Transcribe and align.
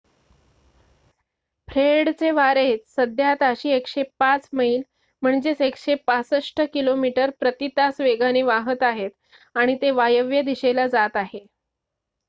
फ्रेडचे 1.67 2.31
वारे 2.31 2.63
सध्या 2.89 3.33
ताशी 3.41 3.71
105 3.71 4.47
मैल 4.53 4.81
165 5.23 6.65
किमी/तास 6.73 8.01
वेगाने 8.01 8.41
वाहात 8.43 8.83
आहेत 8.83 9.11
आणि 9.55 9.77
ते 9.81 9.91
वायव्य 9.93 10.41
दिशेला 10.43 10.87
जात 10.89 11.17
आहे 11.17 11.45